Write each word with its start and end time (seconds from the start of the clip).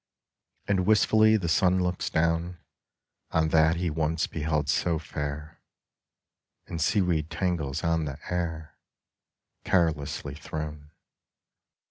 And 0.67 0.87
wistfully 0.87 1.37
the 1.37 1.47
sun 1.47 1.83
looks 1.83 2.09
down 2.09 2.57
On 3.29 3.49
that 3.49 3.75
he 3.75 3.91
once 3.91 4.25
beheld 4.25 4.67
so 4.67 4.97
fair 4.97 5.59
In 6.65 6.79
seaweed 6.79 7.29
tangles 7.29 7.83
on 7.83 8.05
the 8.05 8.17
air 8.31 8.79
Carelessly 9.63 10.33
thrown. 10.33 10.89